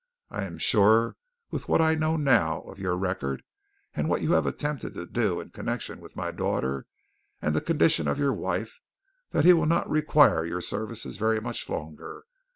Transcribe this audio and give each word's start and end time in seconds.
I'm 0.31 0.57
sure 0.57 1.15
with 1.51 1.67
what 1.67 1.79
I 1.79 1.93
know 1.93 2.17
now 2.17 2.61
of 2.61 2.79
your 2.79 2.97
record, 2.97 3.43
and 3.95 4.09
what 4.09 4.23
you 4.23 4.31
have 4.31 4.47
attempted 4.47 4.95
to 4.95 5.05
do 5.05 5.39
in 5.39 5.51
connection 5.51 5.99
with 5.99 6.15
my 6.15 6.31
daughter, 6.31 6.87
and 7.39 7.53
the 7.53 7.61
condition 7.61 8.07
of 8.07 8.17
your 8.17 8.33
wife, 8.33 8.79
that 9.29 9.45
he 9.45 9.53
will 9.53 9.67
not 9.67 9.87
require 9.87 10.43
your 10.43 10.59
services 10.59 11.17
very 11.17 11.39
much 11.39 11.69
longer. 11.69 12.23